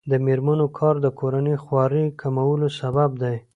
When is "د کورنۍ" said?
1.05-1.55